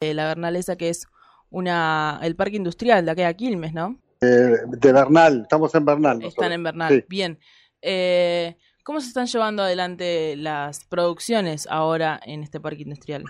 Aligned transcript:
la 0.00 0.28
Bernalesa, 0.28 0.76
que 0.76 0.88
es 0.88 1.06
una 1.50 2.20
el 2.22 2.34
parque 2.34 2.56
industrial 2.56 3.04
de 3.04 3.10
acá 3.10 3.26
de 3.26 3.36
Quilmes, 3.36 3.74
¿no? 3.74 4.00
Eh, 4.22 4.56
de 4.66 4.92
Bernal, 4.92 5.42
estamos 5.42 5.74
en 5.74 5.84
Bernal. 5.84 6.22
Están 6.22 6.52
en 6.52 6.62
Bernal, 6.62 7.04
bien. 7.08 7.38
Eh, 7.82 8.56
¿Cómo 8.82 9.00
se 9.00 9.08
están 9.08 9.26
llevando 9.26 9.62
adelante 9.62 10.36
las 10.36 10.84
producciones 10.86 11.66
ahora 11.70 12.18
en 12.24 12.42
este 12.42 12.60
parque 12.60 12.82
industrial? 12.82 13.24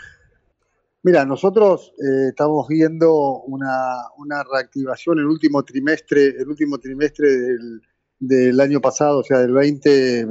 Mira, 1.03 1.25
nosotros 1.25 1.93
eh, 1.99 2.29
estamos 2.29 2.69
viendo 2.69 3.41
una, 3.41 3.97
una, 4.19 4.45
reactivación 4.45 5.19
el 5.19 5.27
último 5.27 5.65
trimestre, 5.65 6.27
el 6.27 6.49
último 6.49 6.79
trimestre 6.79 7.27
del, 8.19 8.61
año 8.61 8.81
pasado, 8.81 9.21
o 9.21 9.25
sea, 9.25 9.39
del 9.39 9.53
20, 9.53 10.27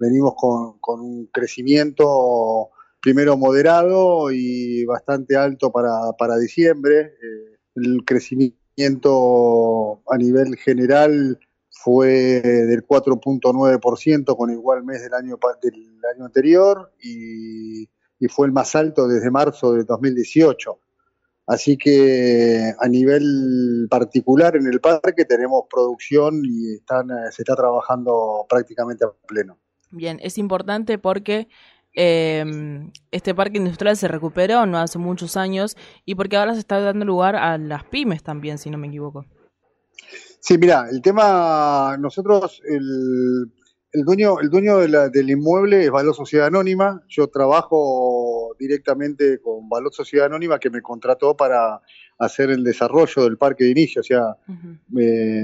venimos 0.00 0.34
con, 0.36 0.78
con, 0.78 1.00
un 1.00 1.26
crecimiento 1.26 2.70
primero 3.06 3.36
moderado 3.36 4.32
y 4.32 4.84
bastante 4.84 5.36
alto 5.36 5.70
para, 5.70 6.10
para 6.18 6.36
diciembre. 6.38 7.12
el 7.76 8.04
crecimiento 8.04 10.02
a 10.10 10.16
nivel 10.18 10.56
general 10.56 11.38
fue 11.70 12.40
del 12.42 12.84
4.9% 12.84 14.36
con 14.36 14.50
igual 14.50 14.82
mes 14.82 15.02
del 15.02 15.14
año, 15.14 15.38
del 15.62 16.00
año 16.16 16.24
anterior 16.24 16.92
y, 17.00 17.88
fue 18.28 18.48
el 18.48 18.52
más 18.52 18.74
alto 18.74 19.06
desde 19.06 19.30
marzo 19.30 19.72
de 19.74 19.84
2018. 19.84 20.80
Así 21.46 21.78
que 21.78 22.72
a 22.76 22.88
nivel 22.88 23.86
particular 23.88 24.56
en 24.56 24.66
el 24.66 24.80
parque 24.80 25.24
tenemos 25.24 25.66
producción 25.70 26.42
y 26.44 26.74
están, 26.74 27.06
se 27.30 27.42
está 27.42 27.54
trabajando 27.54 28.46
prácticamente 28.48 29.04
a 29.04 29.12
pleno. 29.28 29.60
Bien, 29.92 30.18
es 30.20 30.38
importante 30.38 30.98
porque 30.98 31.46
eh, 31.98 32.44
este 33.10 33.34
parque 33.34 33.56
industrial 33.56 33.96
se 33.96 34.06
recuperó 34.06 34.66
no 34.66 34.76
hace 34.76 34.98
muchos 34.98 35.36
años 35.38 35.78
y 36.04 36.14
porque 36.14 36.36
ahora 36.36 36.52
se 36.52 36.60
está 36.60 36.78
dando 36.78 37.06
lugar 37.06 37.36
a 37.36 37.56
las 37.56 37.84
pymes 37.84 38.22
también, 38.22 38.58
si 38.58 38.68
no 38.68 38.76
me 38.76 38.88
equivoco. 38.88 39.24
Sí, 40.38 40.58
mira, 40.58 40.86
el 40.92 41.00
tema, 41.00 41.96
nosotros, 41.98 42.60
el, 42.68 44.04
dueño, 44.04 44.38
el 44.40 44.50
dueño 44.50 44.78
del 44.78 45.30
inmueble 45.30 45.84
es 45.84 45.90
Valor 45.90 46.14
Sociedad 46.14 46.48
Anónima, 46.48 47.02
yo 47.08 47.28
trabajo 47.28 48.54
directamente 48.58 49.40
con 49.40 49.68
Valor 49.68 49.92
Sociedad 49.92 50.26
Anónima 50.26 50.60
que 50.60 50.70
me 50.70 50.82
contrató 50.82 51.34
para 51.34 51.80
hacer 52.18 52.50
el 52.50 52.62
desarrollo 52.62 53.24
del 53.24 53.38
parque 53.38 53.64
de 53.64 53.70
inicio, 53.70 54.00
o 54.00 54.04
sea, 54.04 54.36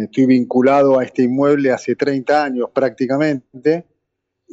estoy 0.05 0.27
vinculado 0.27 0.98
a 0.98 1.05
este 1.05 1.22
inmueble 1.22 1.72
hace 1.72 1.97
30 1.97 2.44
años 2.44 2.69
prácticamente 2.72 3.87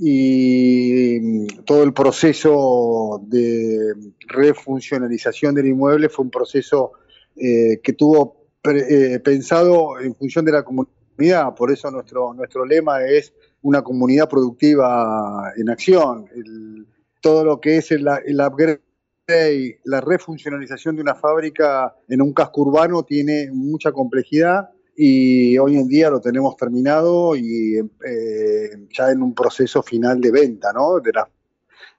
y 0.01 1.19
mm, 1.21 1.47
todo 1.65 1.83
el 1.83 1.93
proceso 1.93 3.21
de 3.27 3.93
refuncionalización 4.27 5.53
del 5.53 5.67
inmueble 5.67 6.07
fue 6.07 6.23
un 6.23 6.31
proceso 6.31 6.93
eh, 7.35 7.81
que 7.83 7.93
tuvo 7.93 8.47
eh, 8.63 9.19
pensado 9.19 9.99
en 9.99 10.15
función 10.15 10.45
de 10.45 10.53
la 10.53 10.63
comunidad, 10.63 11.53
por 11.53 11.71
eso 11.71 11.91
nuestro, 11.91 12.33
nuestro 12.33 12.65
lema 12.65 13.03
es 13.03 13.33
una 13.61 13.81
comunidad 13.81 14.29
productiva 14.29 15.51
en 15.57 15.69
acción. 15.69 16.25
todo 17.19 17.43
lo 17.43 17.59
que 17.59 17.77
es 17.77 17.91
el, 17.91 18.07
el 18.25 18.39
upgrade, 18.39 18.79
la 19.83 19.99
refuncionalización 19.99 20.95
de 20.95 21.01
una 21.01 21.15
fábrica 21.15 21.93
en 22.07 22.21
un 22.21 22.33
casco 22.33 22.61
urbano 22.61 23.03
tiene 23.03 23.49
mucha 23.51 23.91
complejidad 23.91 24.69
y 25.01 25.57
hoy 25.57 25.77
en 25.77 25.87
día 25.87 26.09
lo 26.09 26.19
tenemos 26.19 26.57
terminado 26.57 27.33
y 27.33 27.77
eh, 27.77 28.87
ya 28.91 29.09
en 29.09 29.23
un 29.23 29.33
proceso 29.33 29.81
final 29.81 30.19
de 30.19 30.29
venta, 30.29 30.73
¿no? 30.73 30.99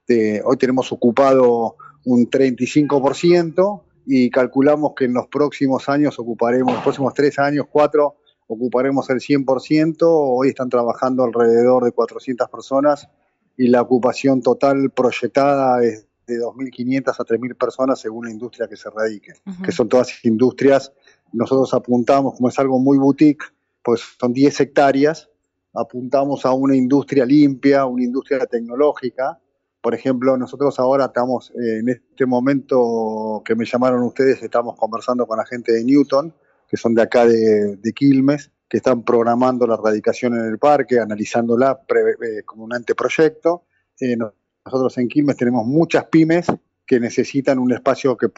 De 0.07 0.43
hoy 0.45 0.57
tenemos 0.59 0.93
ocupado 0.93 1.77
un 2.05 2.29
35% 2.29 3.83
y 4.05 4.29
calculamos 4.29 4.93
que 4.95 5.07
en 5.07 5.15
los 5.15 5.29
próximos 5.29 5.89
años 5.89 6.19
ocuparemos, 6.19 6.75
los 6.75 6.83
próximos 6.83 7.15
tres 7.15 7.39
años, 7.39 7.65
cuatro, 7.73 8.17
ocuparemos 8.49 9.09
el 9.09 9.21
100%. 9.21 9.97
Hoy 10.03 10.49
están 10.49 10.69
trabajando 10.69 11.25
alrededor 11.25 11.85
de 11.85 11.93
400 11.93 12.51
personas 12.51 13.09
y 13.57 13.69
la 13.69 13.81
ocupación 13.81 14.43
total 14.43 14.91
proyectada 14.91 15.83
es 15.83 16.07
de 16.27 16.39
2.500 16.39 17.15
a 17.19 17.25
3.000 17.25 17.57
personas 17.57 17.99
según 17.99 18.27
la 18.27 18.31
industria 18.31 18.69
que 18.69 18.77
se 18.77 18.91
radique, 18.91 19.33
que 19.65 19.73
son 19.73 19.89
todas 19.89 20.23
industrias 20.23 20.93
nosotros 21.33 21.73
apuntamos, 21.75 22.35
como 22.35 22.49
es 22.49 22.59
algo 22.59 22.79
muy 22.79 22.99
boutique, 22.99 23.45
pues 23.83 24.03
son 24.19 24.33
10 24.33 24.61
hectáreas, 24.61 25.29
apuntamos 25.75 26.45
a 26.45 26.53
una 26.53 26.77
industria 26.77 27.25
limpia, 27.25 27.87
una 27.87 28.05
industria 28.05 28.47
tecnológica. 28.47 29.39
Por 29.81 29.95
ejemplo, 29.95 30.37
nosotros 30.37 30.79
ahora 30.79 31.07
estamos, 31.07 31.51
eh, 31.53 31.79
en 31.81 31.89
este 31.89 32.27
momento 32.27 33.43
que 33.45 33.55
me 33.55 33.65
llamaron 33.65 34.03
ustedes, 34.03 34.43
estamos 34.43 34.77
conversando 34.77 35.27
con 35.27 35.39
la 35.39 35.47
gente 35.47 35.73
de 35.73 35.85
Newton, 35.85 36.35
que 36.69 36.77
son 36.77 36.95
de 36.95 37.03
acá 37.03 37.27
de, 37.27 37.93
Quilmes, 37.95 38.51
que 38.69 38.77
están 38.77 39.03
programando 39.03 39.67
la 39.67 39.75
erradicación 39.75 40.35
en 40.35 40.47
el 40.47 40.59
parque, 40.59 41.01
analizándola 41.01 41.81
eh, 41.89 42.43
como 42.45 42.65
un 42.65 42.75
anteproyecto. 42.75 43.65
Eh, 44.01 44.17
nosotros 44.65 44.99
en 44.99 45.09
Quilmes 45.09 45.37
tenemos 45.37 45.67
muchas 45.67 46.05
pymes 46.07 46.47
que 46.87 47.01
necesitan 47.01 47.59
un 47.59 47.73
espacio 47.73 48.17
que 48.17 48.29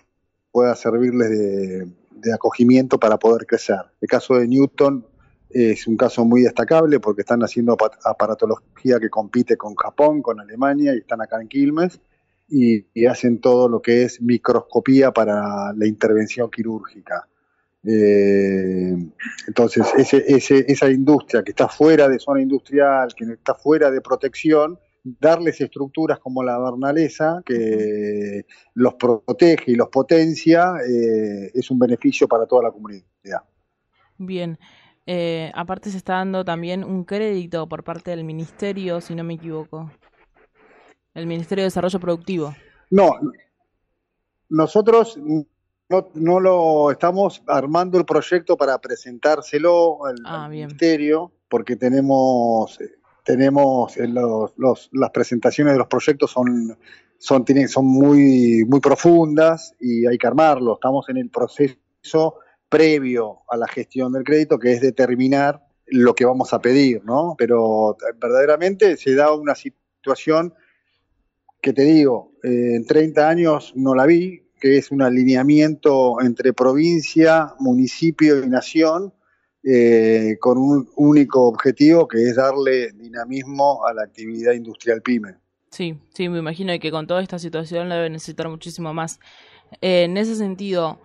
pueda 0.50 0.74
servirles 0.76 1.30
de, 1.30 1.86
de 2.14 2.32
acogimiento 2.32 2.98
para 2.98 3.18
poder 3.18 3.46
crecer. 3.46 3.80
El 4.00 4.08
caso 4.08 4.34
de 4.34 4.48
Newton 4.48 5.06
es 5.50 5.86
un 5.86 5.96
caso 5.96 6.24
muy 6.24 6.42
destacable 6.42 6.98
porque 7.00 7.22
están 7.22 7.42
haciendo 7.42 7.76
aparatología 8.04 8.98
que 8.98 9.10
compite 9.10 9.56
con 9.56 9.74
Japón, 9.74 10.22
con 10.22 10.40
Alemania 10.40 10.94
y 10.94 10.98
están 10.98 11.20
acá 11.20 11.40
en 11.40 11.48
Quilmes 11.48 12.00
y, 12.48 13.06
hacen 13.06 13.40
todo 13.40 13.68
lo 13.68 13.80
que 13.80 14.04
es 14.04 14.20
microscopía 14.20 15.10
para 15.10 15.72
la 15.72 15.86
intervención 15.86 16.50
quirúrgica. 16.50 17.26
Eh, 17.84 18.94
entonces, 19.48 19.86
ese, 19.96 20.64
esa 20.68 20.90
industria 20.90 21.42
que 21.42 21.50
está 21.50 21.68
fuera 21.68 22.08
de 22.08 22.18
zona 22.18 22.42
industrial, 22.42 23.14
que 23.14 23.24
está 23.24 23.54
fuera 23.54 23.90
de 23.90 24.00
protección, 24.00 24.78
darles 25.04 25.60
estructuras 25.60 26.18
como 26.18 26.42
la 26.42 26.58
Bernalesa, 26.58 27.42
que 27.44 28.46
los 28.74 28.94
protege 28.94 29.72
y 29.72 29.74
los 29.74 29.88
potencia, 29.88 30.74
eh, 30.88 31.50
es 31.54 31.70
un 31.70 31.78
beneficio 31.78 32.28
para 32.28 32.46
toda 32.46 32.64
la 32.64 32.70
comunidad. 32.70 33.04
Bien. 34.18 34.58
Eh, 35.04 35.50
aparte 35.54 35.90
se 35.90 35.96
está 35.96 36.14
dando 36.14 36.44
también 36.44 36.84
un 36.84 37.04
crédito 37.04 37.68
por 37.68 37.82
parte 37.82 38.12
del 38.12 38.22
Ministerio, 38.22 39.00
si 39.00 39.14
no 39.14 39.24
me 39.24 39.34
equivoco. 39.34 39.90
El 41.14 41.26
Ministerio 41.26 41.62
de 41.62 41.66
Desarrollo 41.66 41.98
Productivo. 41.98 42.54
No, 42.90 43.10
nosotros 44.48 45.18
no, 45.18 46.08
no 46.14 46.40
lo 46.40 46.90
estamos 46.90 47.42
armando 47.48 47.98
el 47.98 48.04
proyecto 48.04 48.56
para 48.56 48.78
presentárselo 48.78 50.06
al, 50.06 50.16
ah, 50.24 50.48
Ministerio, 50.48 51.32
porque 51.48 51.76
tenemos 51.76 52.78
tenemos 53.24 53.96
eh, 53.96 54.08
los, 54.08 54.90
las 54.92 55.10
presentaciones 55.10 55.74
de 55.74 55.78
los 55.78 55.88
proyectos 55.88 56.30
son, 56.30 56.76
son, 57.18 57.44
tienen, 57.44 57.68
son 57.68 57.86
muy, 57.86 58.64
muy 58.66 58.80
profundas 58.80 59.74
y 59.80 60.06
hay 60.06 60.18
que 60.18 60.26
armarlo. 60.26 60.74
Estamos 60.74 61.08
en 61.08 61.18
el 61.18 61.30
proceso 61.30 62.36
previo 62.68 63.40
a 63.48 63.56
la 63.56 63.68
gestión 63.68 64.12
del 64.12 64.24
crédito, 64.24 64.58
que 64.58 64.72
es 64.72 64.80
determinar 64.80 65.62
lo 65.86 66.14
que 66.14 66.24
vamos 66.24 66.52
a 66.52 66.60
pedir, 66.60 67.04
¿no? 67.04 67.34
Pero 67.36 67.96
verdaderamente 68.18 68.96
se 68.96 69.14
da 69.14 69.32
una 69.34 69.54
situación 69.54 70.54
que 71.60 71.72
te 71.72 71.82
digo, 71.82 72.32
eh, 72.42 72.76
en 72.76 72.86
30 72.86 73.28
años 73.28 73.72
no 73.76 73.94
la 73.94 74.06
vi, 74.06 74.42
que 74.58 74.78
es 74.78 74.90
un 74.90 75.02
alineamiento 75.02 76.20
entre 76.20 76.52
provincia, 76.52 77.54
municipio 77.58 78.42
y 78.42 78.48
nación, 78.48 79.12
eh, 79.64 80.36
con 80.40 80.58
un 80.58 80.90
único 80.96 81.46
objetivo 81.46 82.08
que 82.08 82.22
es 82.22 82.36
darle 82.36 82.92
dinamismo 82.92 83.86
a 83.86 83.94
la 83.94 84.02
actividad 84.02 84.52
industrial 84.52 85.02
pyme. 85.02 85.36
Sí, 85.70 85.96
sí, 86.12 86.28
me 86.28 86.38
imagino 86.38 86.72
que 86.78 86.90
con 86.90 87.06
toda 87.06 87.22
esta 87.22 87.38
situación 87.38 87.88
la 87.88 87.96
debe 87.96 88.10
necesitar 88.10 88.48
muchísimo 88.48 88.92
más. 88.92 89.20
Eh, 89.80 90.04
en 90.04 90.16
ese 90.16 90.36
sentido, 90.36 91.00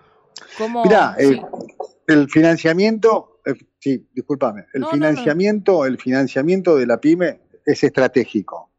¿cómo...? 0.58 0.84
Mira, 0.84 1.16
el 2.08 2.30
financiamiento, 2.30 3.40
eh, 3.46 3.54
sí, 3.80 4.08
discúlpame, 4.14 4.66
el 4.74 4.86
financiamiento, 4.86 5.86
el 5.86 5.98
financiamiento 5.98 6.76
de 6.76 6.88
la 6.88 7.00
pyme 7.00 7.42
es 7.66 7.84
estratégico. 7.84 8.72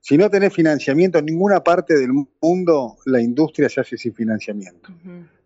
Si 0.00 0.16
no 0.16 0.30
tenés 0.30 0.54
financiamiento 0.54 1.18
en 1.18 1.26
ninguna 1.26 1.62
parte 1.62 1.96
del 1.96 2.10
mundo, 2.40 2.96
la 3.04 3.20
industria 3.20 3.68
se 3.68 3.80
hace 3.80 3.98
sin 3.98 4.14
financiamiento. 4.14 4.90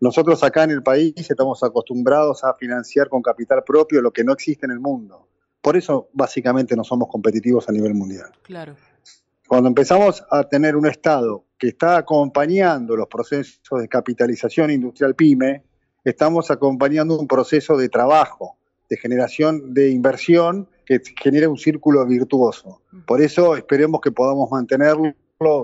Nosotros 0.00 0.42
acá 0.44 0.62
en 0.62 0.70
el 0.70 0.82
país 0.82 1.14
estamos 1.28 1.62
acostumbrados 1.64 2.44
a 2.44 2.54
financiar 2.54 3.08
con 3.08 3.20
capital 3.20 3.64
propio 3.64 4.00
lo 4.00 4.12
que 4.12 4.22
no 4.22 4.32
existe 4.32 4.66
en 4.66 4.72
el 4.72 4.80
mundo. 4.80 5.28
Por 5.60 5.76
eso, 5.76 6.08
básicamente, 6.12 6.76
no 6.76 6.84
somos 6.84 7.08
competitivos 7.08 7.68
a 7.68 7.72
nivel 7.72 7.94
mundial. 7.94 8.30
Claro. 8.42 8.76
Cuando 9.48 9.68
empezamos 9.68 10.24
a 10.30 10.44
tener 10.44 10.76
un 10.76 10.86
Estado 10.86 11.44
que 11.58 11.68
está 11.68 11.96
acompañando 11.96 12.96
los 12.96 13.08
procesos 13.08 13.80
de 13.80 13.88
capitalización 13.88 14.70
industrial 14.70 15.14
pyme, 15.14 15.64
estamos 16.04 16.50
acompañando 16.50 17.18
un 17.18 17.26
proceso 17.26 17.76
de 17.76 17.88
trabajo, 17.88 18.56
de 18.88 18.96
generación 18.98 19.74
de 19.74 19.90
inversión 19.90 20.68
que 20.84 21.00
genera 21.20 21.48
un 21.48 21.58
círculo 21.58 22.04
virtuoso. 22.06 22.82
Por 23.06 23.20
eso 23.20 23.56
esperemos 23.56 24.00
que 24.00 24.12
podamos 24.12 24.50
mantenerlo 24.50 25.14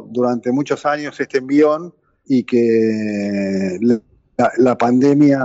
durante 0.08 0.52
muchos 0.52 0.84
años 0.86 1.18
este 1.20 1.38
envión 1.38 1.94
y 2.26 2.44
que 2.44 3.78
la, 4.58 4.78
pandemia 4.78 5.44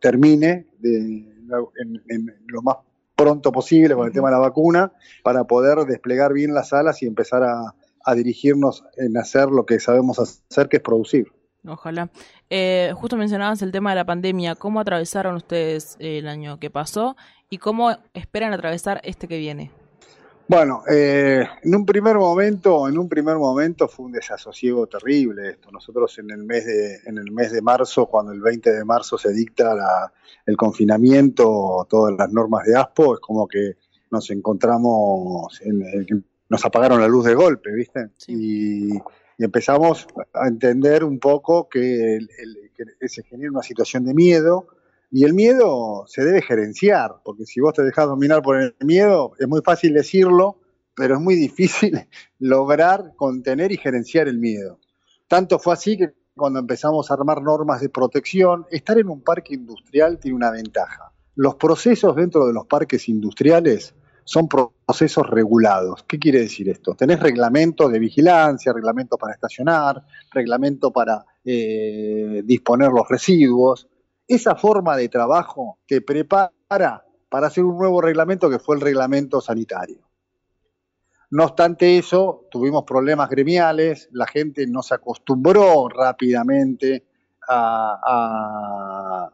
termine 0.00 0.66
en, 0.82 2.26
lo 2.46 2.62
más 2.62 2.76
pronto 3.16 3.52
posible 3.52 3.94
con 3.94 4.06
el 4.06 4.12
tema 4.12 4.28
de 4.28 4.32
la 4.32 4.40
vacuna 4.40 4.92
para 5.22 5.44
poder 5.44 5.78
desplegar 5.86 6.32
bien 6.32 6.54
las 6.54 6.72
alas 6.72 7.02
y 7.02 7.06
empezar 7.06 7.42
a, 7.42 7.74
a 8.04 8.14
dirigirnos 8.14 8.84
en 8.96 9.16
hacer 9.16 9.48
lo 9.48 9.66
que 9.66 9.80
sabemos 9.80 10.18
hacer, 10.18 10.68
que 10.68 10.78
es 10.78 10.82
producir. 10.82 11.28
Ojalá. 11.66 12.10
Eh, 12.50 12.92
justo 12.96 13.16
mencionabas 13.16 13.62
el 13.62 13.70
tema 13.70 13.90
de 13.90 13.96
la 13.96 14.04
pandemia. 14.04 14.56
¿Cómo 14.56 14.80
atravesaron 14.80 15.36
ustedes 15.36 15.96
el 16.00 16.26
año 16.26 16.58
que 16.58 16.70
pasó 16.70 17.16
y 17.52 17.58
cómo 17.58 17.94
esperan 18.14 18.54
atravesar 18.54 19.02
este 19.04 19.28
que 19.28 19.36
viene? 19.36 19.70
Bueno, 20.48 20.84
eh, 20.90 21.46
en 21.62 21.74
un 21.74 21.84
primer 21.84 22.16
momento, 22.16 22.88
en 22.88 22.96
un 22.96 23.10
primer 23.10 23.36
momento 23.36 23.88
fue 23.88 24.06
un 24.06 24.12
desasosiego 24.12 24.86
terrible 24.86 25.50
esto. 25.50 25.70
Nosotros 25.70 26.18
en 26.18 26.30
el 26.30 26.44
mes 26.44 26.64
de, 26.64 27.00
en 27.04 27.18
el 27.18 27.30
mes 27.30 27.52
de 27.52 27.60
marzo, 27.60 28.06
cuando 28.06 28.32
el 28.32 28.40
20 28.40 28.72
de 28.72 28.84
marzo 28.86 29.18
se 29.18 29.34
dicta 29.34 30.10
el 30.46 30.56
confinamiento, 30.56 31.86
todas 31.90 32.14
las 32.16 32.32
normas 32.32 32.64
de 32.64 32.74
ASPO, 32.74 33.16
es 33.16 33.20
como 33.20 33.46
que 33.46 33.76
nos 34.10 34.30
encontramos, 34.30 35.60
en, 35.60 36.24
nos 36.48 36.64
apagaron 36.64 37.02
la 37.02 37.08
luz 37.08 37.26
de 37.26 37.34
golpe, 37.34 37.70
¿viste? 37.70 38.08
Y, 38.28 38.98
empezamos 39.38 40.06
a 40.34 40.46
entender 40.46 41.02
un 41.02 41.18
poco 41.18 41.68
que, 41.68 42.18
que 42.76 43.08
se 43.08 43.24
genera 43.24 43.50
una 43.50 43.62
situación 43.62 44.04
de 44.04 44.14
miedo 44.14 44.68
y 45.14 45.24
el 45.24 45.34
miedo 45.34 46.04
se 46.06 46.24
debe 46.24 46.40
gerenciar, 46.40 47.16
porque 47.22 47.44
si 47.44 47.60
vos 47.60 47.74
te 47.74 47.82
dejas 47.82 48.06
dominar 48.06 48.40
por 48.40 48.56
el 48.56 48.74
miedo, 48.80 49.32
es 49.38 49.46
muy 49.46 49.60
fácil 49.60 49.92
decirlo, 49.92 50.56
pero 50.96 51.16
es 51.16 51.20
muy 51.20 51.34
difícil 51.34 52.00
lograr 52.38 53.12
contener 53.14 53.72
y 53.72 53.76
gerenciar 53.76 54.26
el 54.26 54.38
miedo. 54.38 54.78
Tanto 55.28 55.58
fue 55.58 55.74
así 55.74 55.98
que 55.98 56.14
cuando 56.34 56.60
empezamos 56.60 57.10
a 57.10 57.14
armar 57.14 57.42
normas 57.42 57.82
de 57.82 57.90
protección, 57.90 58.64
estar 58.70 58.98
en 58.98 59.10
un 59.10 59.20
parque 59.20 59.52
industrial 59.52 60.18
tiene 60.18 60.34
una 60.34 60.50
ventaja. 60.50 61.12
Los 61.34 61.56
procesos 61.56 62.16
dentro 62.16 62.46
de 62.46 62.54
los 62.54 62.66
parques 62.66 63.06
industriales 63.10 63.94
son 64.24 64.48
procesos 64.48 65.28
regulados. 65.28 66.04
¿Qué 66.04 66.18
quiere 66.18 66.40
decir 66.40 66.70
esto? 66.70 66.94
Tenés 66.94 67.20
reglamento 67.20 67.90
de 67.90 67.98
vigilancia, 67.98 68.72
reglamento 68.72 69.18
para 69.18 69.34
estacionar, 69.34 70.06
reglamento 70.30 70.90
para 70.90 71.22
eh, 71.44 72.40
disponer 72.46 72.90
los 72.92 73.06
residuos, 73.08 73.88
esa 74.26 74.56
forma 74.56 74.96
de 74.96 75.08
trabajo 75.08 75.78
te 75.86 76.00
prepara 76.00 76.52
para 77.28 77.46
hacer 77.46 77.64
un 77.64 77.78
nuevo 77.78 78.00
reglamento 78.00 78.50
que 78.50 78.58
fue 78.58 78.76
el 78.76 78.82
reglamento 78.82 79.40
sanitario. 79.40 80.08
No 81.30 81.44
obstante 81.44 81.96
eso, 81.96 82.46
tuvimos 82.50 82.84
problemas 82.84 83.30
gremiales, 83.30 84.08
la 84.12 84.26
gente 84.26 84.66
no 84.66 84.82
se 84.82 84.94
acostumbró 84.94 85.88
rápidamente 85.88 87.06
a, 87.48 89.30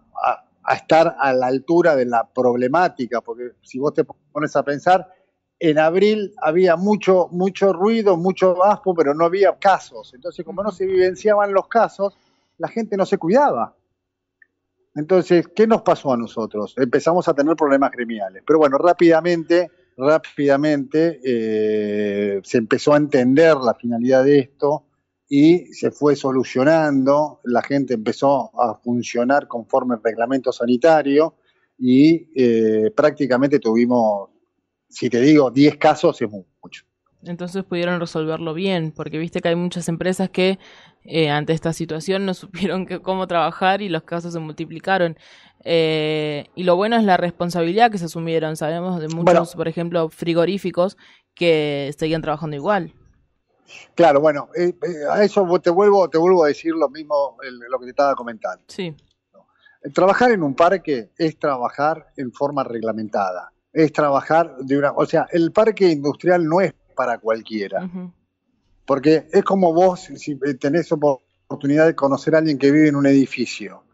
estar 0.73 1.17
a 1.19 1.33
la 1.33 1.47
altura 1.49 1.97
de 1.97 2.07
la 2.07 2.29
problemática, 2.29 3.21
porque 3.21 3.53
si 3.63 3.81
vos 3.81 3.95
te 3.95 4.05
pones 4.05 4.55
a 4.55 4.63
pensar, 4.63 5.13
en 5.59 5.79
abril 5.81 6.35
había 6.41 6.77
mucho, 6.77 7.29
mucho 7.33 7.73
ruido, 7.73 8.17
mucho 8.17 8.65
aspo, 8.65 8.95
pero 8.95 9.13
no 9.13 9.25
había 9.25 9.59
casos. 9.59 10.15
Entonces, 10.15 10.45
como 10.45 10.63
no 10.63 10.71
se 10.71 10.87
vivenciaban 10.87 11.53
los 11.53 11.67
casos, 11.67 12.17
la 12.59 12.69
gente 12.69 12.97
no 12.97 13.07
se 13.07 13.19
cuidaba. 13.19 13.75
Entonces, 14.99 15.47
¿qué 15.55 15.65
nos 15.69 15.83
pasó 15.83 16.13
a 16.13 16.17
nosotros? 16.17 16.75
Empezamos 16.77 17.29
a 17.29 17.33
tener 17.33 17.55
problemas 17.55 17.93
gremiales. 17.93 18.43
Pero 18.45 18.59
bueno, 18.59 18.79
rápidamente, 18.79 19.71
rápidamente 19.97 21.21
eh, 21.23 22.41
se 22.43 22.59
empezó 22.59 22.95
a 22.95 22.97
entender 22.97 23.57
la 23.59 23.75
finalidad 23.75 24.25
de 24.25 24.41
esto 24.41 24.87
y 25.29 25.67
se 25.73 25.93
fue 25.93 26.17
solucionando. 26.17 27.41
La 27.45 27.63
gente 27.63 27.95
empezó 27.95 28.51
a 28.61 28.75
funcionar 28.75 29.47
conforme 29.47 29.95
el 29.95 30.03
reglamento 30.03 30.51
sanitario 30.51 31.37
y 31.79 32.33
eh, 32.35 32.91
prácticamente 32.91 33.61
tuvimos, 33.61 34.31
si 34.89 35.09
te 35.09 35.21
digo, 35.21 35.53
10 35.53 35.77
casos 35.77 36.21
es 36.21 36.29
mucho. 36.29 36.58
Entonces 37.25 37.65
pudieron 37.65 37.99
resolverlo 37.99 38.55
bien, 38.55 38.93
porque 38.93 39.19
viste 39.19 39.41
que 39.41 39.49
hay 39.49 39.57
muchas 39.57 39.89
empresas 39.89 40.31
que 40.31 40.59
eh, 41.05 41.31
ante 41.31 41.53
esta 41.53 41.73
situación 41.73 42.27
no 42.27 42.35
supieron 42.35 42.87
cómo 43.03 43.27
trabajar 43.27 43.83
y 43.83 43.89
los 43.89 44.03
casos 44.05 44.33
se 44.33 44.39
multiplicaron. 44.39 45.17
Eh, 45.65 46.47
y 46.55 46.63
lo 46.63 46.77
bueno 46.77 46.97
es 46.97 47.05
la 47.05 47.17
responsabilidad 47.17 47.91
que 47.91 47.99
se 47.99 48.05
asumieron. 48.05 48.57
Sabemos 48.57 49.01
de 49.01 49.09
muchos, 49.09 49.57
por 49.57 49.69
ejemplo, 49.69 50.09
frigoríficos 50.09 50.97
que 51.35 51.95
seguían 51.99 52.23
trabajando 52.23 52.57
igual. 52.57 52.95
Claro, 53.95 54.21
bueno, 54.21 54.49
eh, 54.57 54.73
a 55.11 55.23
eso 55.23 55.47
te 55.61 55.71
vuelvo, 55.71 56.09
te 56.09 56.19
vuelvo 56.19 56.45
a 56.45 56.49
decir 56.49 56.73
lo 56.75 56.89
mismo, 56.89 57.37
lo 57.69 57.79
que 57.79 57.85
te 57.85 57.91
estaba 57.91 58.15
comentando. 58.15 58.65
Sí. 58.69 58.95
Trabajar 59.93 60.31
en 60.33 60.43
un 60.43 60.55
parque 60.55 61.11
es 61.17 61.39
trabajar 61.39 62.07
en 62.17 62.33
forma 62.33 62.65
reglamentada, 62.65 63.53
es 63.73 63.93
trabajar 63.93 64.57
de 64.59 64.79
una, 64.79 64.93
o 64.93 65.05
sea, 65.07 65.27
el 65.31 65.53
parque 65.53 65.91
industrial 65.91 66.47
no 66.47 66.61
es 66.61 66.75
para 66.99 67.19
cualquiera. 67.19 67.89
Porque 68.85 69.29
es 69.33 69.45
como 69.45 69.73
vos, 69.73 70.11
si 70.17 70.35
tenés 70.59 70.91
oportunidad 70.91 71.87
de 71.87 71.95
conocer 71.95 72.35
a 72.35 72.39
alguien 72.39 72.59
que 72.59 72.73
vive 72.73 72.89
en 72.89 72.97
un 72.97 73.07
edificio. 73.07 73.85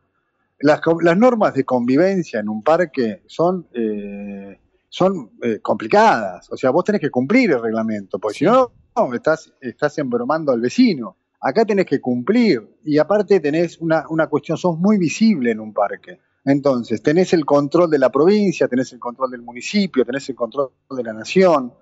Las, 0.60 0.80
normas 1.18 1.52
de 1.52 1.64
convivencia 1.64 2.40
en 2.40 2.48
un 2.48 2.62
parque 2.62 3.22
son, 3.26 3.68
eh, 3.74 4.58
son 4.88 5.32
eh, 5.42 5.58
complicadas. 5.60 6.50
O 6.50 6.56
sea, 6.56 6.70
vos 6.70 6.82
tenés 6.82 7.02
que 7.02 7.10
cumplir 7.10 7.50
el 7.50 7.60
reglamento, 7.60 8.18
porque 8.18 8.38
si 8.38 8.44
no, 8.46 8.72
estás, 9.12 9.52
estás 9.60 9.98
embromando 9.98 10.50
al 10.50 10.62
vecino. 10.62 11.18
Acá 11.42 11.66
tenés 11.66 11.84
que 11.84 12.00
cumplir. 12.00 12.78
Y 12.86 12.96
aparte 12.96 13.38
tenés 13.38 13.76
una, 13.80 14.06
una 14.08 14.28
cuestión, 14.28 14.56
sos 14.56 14.78
muy 14.78 14.96
visible 14.96 15.50
en 15.50 15.60
un 15.60 15.74
parque. 15.74 16.20
Entonces, 16.46 17.02
tenés 17.02 17.34
el 17.34 17.44
control 17.44 17.90
de 17.90 17.98
la 17.98 18.10
provincia, 18.10 18.66
tenés 18.66 18.94
el 18.94 18.98
control 18.98 19.30
del 19.30 19.42
municipio, 19.42 20.06
tenés 20.06 20.26
el 20.30 20.34
control 20.34 20.70
de 20.88 21.02
la 21.02 21.12
nación 21.12 21.74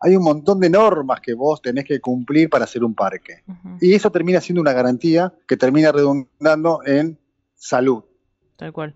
hay 0.00 0.16
un 0.16 0.24
montón 0.24 0.60
de 0.60 0.70
normas 0.70 1.20
que 1.20 1.34
vos 1.34 1.60
tenés 1.60 1.84
que 1.84 2.00
cumplir 2.00 2.48
para 2.48 2.64
hacer 2.64 2.82
un 2.82 2.94
parque. 2.94 3.42
Y 3.80 3.94
eso 3.94 4.10
termina 4.10 4.40
siendo 4.40 4.62
una 4.62 4.72
garantía 4.72 5.32
que 5.46 5.56
termina 5.56 5.92
redundando 5.92 6.80
en 6.86 7.18
salud. 7.54 8.04
Tal 8.56 8.72
cual. 8.72 8.94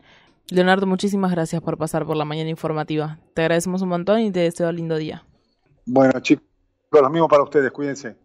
Leonardo, 0.49 0.87
muchísimas 0.87 1.31
gracias 1.31 1.62
por 1.62 1.77
pasar 1.79 2.06
por 2.06 2.17
la 2.17 2.25
mañana 2.25 2.51
informativa. 2.51 3.19
Te 3.35 3.43
agradecemos 3.43 3.83
un 3.83 3.91
montón 3.91 4.21
y 4.21 4.31
te 4.31 4.41
deseo 4.41 4.69
un 4.71 4.77
lindo 4.77 4.97
día. 4.97 5.25
Bueno, 5.87 6.19
chicos, 6.21 6.45
lo 6.91 7.11
mismo 7.11 7.29
para 7.29 7.43
ustedes. 7.43 7.71
Cuídense. 7.71 8.17